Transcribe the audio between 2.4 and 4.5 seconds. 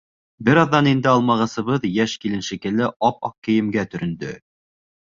шикелле, ап-аҡ кейемгә төрөндө.